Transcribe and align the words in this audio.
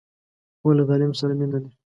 خور 0.59 0.73
له 0.77 0.83
تعلیم 0.89 1.11
سره 1.19 1.31
مینه 1.39 1.51
لري. 1.63 1.69